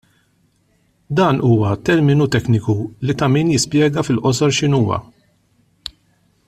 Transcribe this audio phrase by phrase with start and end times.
[1.19, 2.75] Dan huwa terminu tekniku
[3.07, 4.97] li ta' min jispjega fil-qosor x'inhuwa.